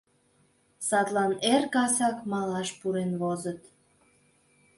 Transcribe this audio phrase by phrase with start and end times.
[0.87, 3.61] Садлан эр-касак малаш пурен возыт.